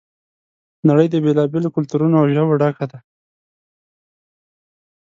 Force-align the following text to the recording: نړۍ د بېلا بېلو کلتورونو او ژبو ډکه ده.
نړۍ 0.87 1.07
د 1.11 1.15
بېلا 1.23 1.43
بېلو 1.51 1.73
کلتورونو 1.75 2.15
او 2.21 2.25
ژبو 2.35 2.53
ډکه 2.61 2.85
ده. 2.91 2.99